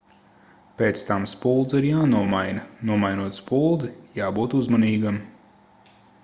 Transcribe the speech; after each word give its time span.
pēc 0.77 1.01
tam 1.09 1.27
spuldze 1.33 1.81
ir 1.81 1.87
jānomaina 1.89 2.63
nomainot 2.91 3.39
spuldzi 3.41 3.91
jābūt 4.21 4.57
uzmanīgam 4.63 5.23